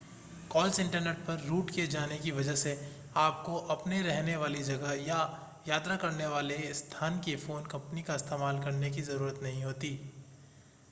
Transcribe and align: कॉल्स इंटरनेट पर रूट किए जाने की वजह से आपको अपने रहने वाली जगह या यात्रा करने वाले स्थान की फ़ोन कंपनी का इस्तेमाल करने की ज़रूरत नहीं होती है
कॉल्स 0.49 0.79
इंटरनेट 0.79 1.17
पर 1.25 1.39
रूट 1.39 1.69
किए 1.69 1.85
जाने 1.87 2.17
की 2.19 2.31
वजह 2.31 2.55
से 2.55 2.71
आपको 3.15 3.57
अपने 3.73 4.01
रहने 4.01 4.35
वाली 4.35 4.63
जगह 4.63 4.93
या 5.01 5.17
यात्रा 5.67 5.95
करने 5.97 6.27
वाले 6.27 6.57
स्थान 6.73 7.19
की 7.19 7.35
फ़ोन 7.37 7.65
कंपनी 7.67 8.01
का 8.03 8.15
इस्तेमाल 8.15 8.59
करने 8.59 8.89
की 8.91 9.01
ज़रूरत 9.03 9.39
नहीं 9.43 9.63
होती 9.63 9.93
है 9.93 10.09